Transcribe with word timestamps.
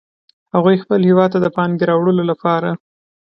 هغوی 0.55 0.75
خپل 0.83 0.99
هیواد 1.09 1.29
ته 1.33 1.39
د 1.41 1.47
پانګې 1.55 1.85
راوړلو 1.89 2.23
لپاره 2.31 2.69